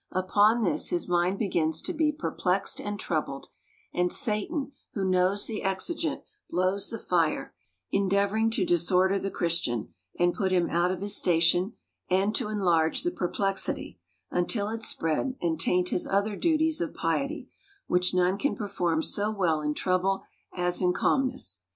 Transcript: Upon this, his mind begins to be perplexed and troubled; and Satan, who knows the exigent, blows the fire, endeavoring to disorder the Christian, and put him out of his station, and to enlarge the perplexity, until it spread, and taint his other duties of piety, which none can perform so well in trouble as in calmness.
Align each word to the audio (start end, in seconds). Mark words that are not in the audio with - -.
Upon 0.13 0.63
this, 0.63 0.89
his 0.89 1.07
mind 1.07 1.37
begins 1.37 1.79
to 1.83 1.93
be 1.93 2.11
perplexed 2.11 2.81
and 2.81 2.99
troubled; 2.99 3.45
and 3.93 4.11
Satan, 4.11 4.71
who 4.95 5.07
knows 5.07 5.45
the 5.45 5.61
exigent, 5.61 6.23
blows 6.49 6.89
the 6.89 6.97
fire, 6.97 7.53
endeavoring 7.91 8.49
to 8.49 8.65
disorder 8.65 9.19
the 9.19 9.29
Christian, 9.29 9.93
and 10.17 10.33
put 10.33 10.51
him 10.51 10.67
out 10.71 10.89
of 10.89 11.01
his 11.01 11.15
station, 11.15 11.73
and 12.09 12.33
to 12.33 12.47
enlarge 12.47 13.03
the 13.03 13.11
perplexity, 13.11 13.99
until 14.31 14.69
it 14.69 14.81
spread, 14.81 15.35
and 15.39 15.59
taint 15.59 15.89
his 15.89 16.07
other 16.07 16.35
duties 16.35 16.81
of 16.81 16.95
piety, 16.95 17.51
which 17.85 18.11
none 18.11 18.39
can 18.39 18.55
perform 18.55 19.03
so 19.03 19.29
well 19.29 19.61
in 19.61 19.75
trouble 19.75 20.23
as 20.51 20.81
in 20.81 20.93
calmness. 20.93 21.59